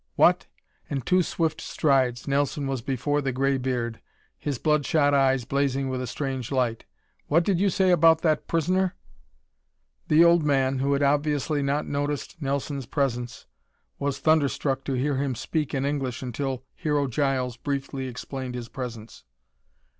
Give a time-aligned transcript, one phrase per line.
[0.15, 0.47] "What!"
[0.89, 4.01] In two swift strides Nelson was before the gray beard,
[4.39, 6.85] his blood shot eyes blazing with a strange light.
[7.27, 8.95] "What did you say about that prisoner?"
[10.07, 13.45] The old man, who had obviously not noticed Nelson's presence,
[13.99, 19.23] was thunderstruck to hear him speak in English until Hero Giles briefly explained his presence.